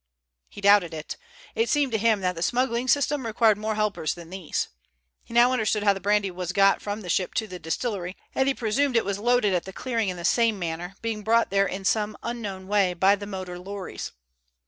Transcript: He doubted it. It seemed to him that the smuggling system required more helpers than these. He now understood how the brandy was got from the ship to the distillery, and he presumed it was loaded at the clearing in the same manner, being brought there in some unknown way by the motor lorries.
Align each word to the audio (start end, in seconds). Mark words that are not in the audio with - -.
He 0.49 0.61
doubted 0.61 0.95
it. 0.95 1.15
It 1.53 1.69
seemed 1.69 1.91
to 1.91 1.99
him 1.99 2.21
that 2.21 2.33
the 2.33 2.41
smuggling 2.41 2.87
system 2.87 3.23
required 3.23 3.59
more 3.59 3.75
helpers 3.75 4.15
than 4.15 4.31
these. 4.31 4.67
He 5.23 5.31
now 5.31 5.51
understood 5.51 5.83
how 5.83 5.93
the 5.93 5.99
brandy 5.99 6.31
was 6.31 6.53
got 6.53 6.81
from 6.81 7.01
the 7.01 7.07
ship 7.07 7.35
to 7.35 7.45
the 7.45 7.59
distillery, 7.59 8.17
and 8.33 8.47
he 8.47 8.55
presumed 8.55 8.95
it 8.97 9.05
was 9.05 9.19
loaded 9.19 9.53
at 9.53 9.65
the 9.65 9.71
clearing 9.73 10.09
in 10.09 10.17
the 10.17 10.25
same 10.25 10.57
manner, 10.57 10.95
being 11.03 11.21
brought 11.21 11.51
there 11.51 11.67
in 11.67 11.85
some 11.85 12.17
unknown 12.23 12.67
way 12.67 12.95
by 12.95 13.15
the 13.15 13.27
motor 13.27 13.59
lorries. 13.59 14.11